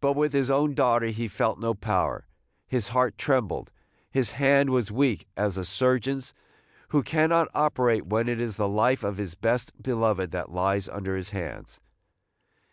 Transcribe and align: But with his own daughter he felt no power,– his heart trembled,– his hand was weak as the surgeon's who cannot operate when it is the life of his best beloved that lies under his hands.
But 0.00 0.14
with 0.14 0.32
his 0.32 0.50
own 0.50 0.74
daughter 0.74 1.06
he 1.06 1.28
felt 1.28 1.60
no 1.60 1.74
power,– 1.74 2.26
his 2.74 2.88
heart 2.88 3.16
trembled,– 3.16 3.70
his 4.10 4.32
hand 4.32 4.70
was 4.70 4.90
weak 4.90 5.28
as 5.36 5.54
the 5.54 5.64
surgeon's 5.64 6.34
who 6.88 7.04
cannot 7.04 7.46
operate 7.54 8.04
when 8.06 8.28
it 8.28 8.40
is 8.40 8.56
the 8.56 8.66
life 8.66 9.04
of 9.04 9.16
his 9.18 9.36
best 9.36 9.80
beloved 9.80 10.32
that 10.32 10.50
lies 10.50 10.88
under 10.88 11.16
his 11.16 11.30
hands. 11.30 11.78